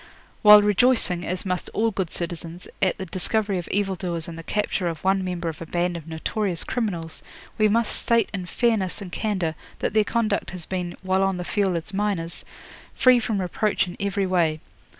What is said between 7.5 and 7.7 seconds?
we